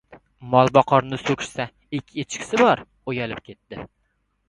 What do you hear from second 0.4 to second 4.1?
•Molboqarni so‘kishsa, ikki echkisi bor uyalib ketdi.